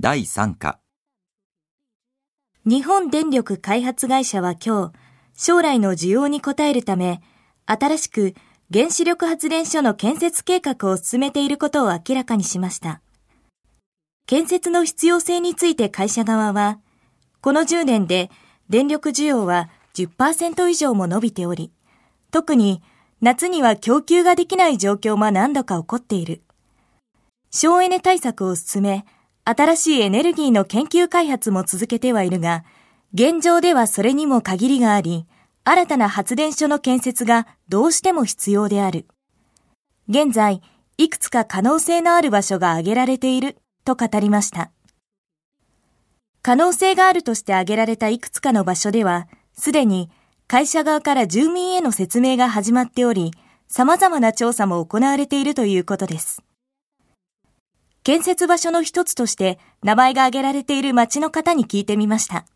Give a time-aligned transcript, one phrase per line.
[0.00, 0.78] 第3課
[2.64, 4.92] 日本電力開発会社は今日、
[5.34, 7.20] 将来の需要に応えるため、
[7.66, 8.34] 新しく
[8.72, 13.00] 原子力発電所の建設計画を進めていることを明らかにしました。
[14.26, 16.78] 建設の必要性について会社側は、
[17.40, 18.30] この10年で
[18.68, 21.72] 電力需要は10%以上も伸びており、
[22.30, 22.84] 特に
[23.20, 26.42] 夏には供給ができない状況も何度か起こっている。
[27.50, 29.04] 省エネ対策を進め、
[29.50, 32.64] 新しいエネルギーの研究開発も続けてはいるが、
[33.14, 35.26] 現状ではそれにも限りがあり、
[35.64, 39.06] 新たな発電所の建設がどうしても必要である。
[40.06, 40.60] 現在、
[40.98, 43.56] いくつか可能性のある場所が挙げられている
[43.86, 44.70] と語りました。
[46.42, 50.10] 可能性があるとして挙げられたいくつかの場所では、すでに
[50.46, 53.30] 会社側から住民への説明が始まっており、
[53.66, 56.42] 様々な調査も行われているということです。
[58.08, 62.46] 建設場所の一つとして名前が挙げられている町の方に聞いてみました。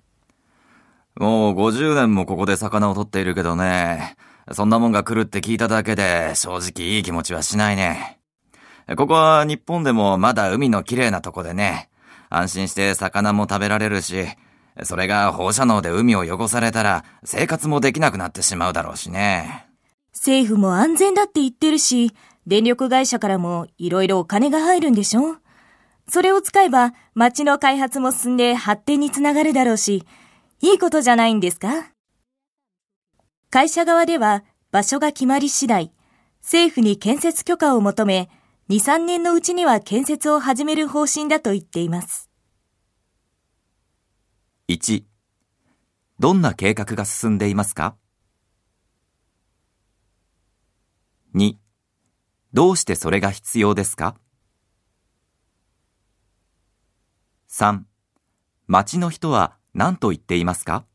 [1.14, 4.16] もう50年もここで魚を取っているけどね。
[4.50, 8.18] そんなもんが来るって聞いただけで正直いい気持ちはしないね。
[8.96, 11.90] ここは日本でもまだ海の綺麗なとこでね。
[12.30, 14.24] 安心して魚も食べられるし、
[14.84, 19.66] それが放射能で海を汚されたら生活もできなくなってしまうだろうしね。
[20.14, 22.14] 政府も安全だって言ってるし、
[22.46, 25.41] 電力会社からも色々お金が入るんでしょ？
[26.08, 30.04] それを使えば街の開発も進んで発展につながるだろうし、
[30.60, 31.92] いいことじゃないんですか？
[33.50, 35.92] 会社側では場所が決まり次第、
[36.42, 38.30] 政府に建設許可を求め、
[38.68, 42.30] 2、3年のうちには建設を始める方針だと言っています。
[44.68, 45.04] 1、
[46.18, 47.96] どんな計画が進んでいますか
[51.34, 51.56] ?2、
[52.52, 54.16] どうしてそれが必要ですか？
[57.52, 57.82] ?3、
[58.66, 60.86] 町の人は何と言っていますか？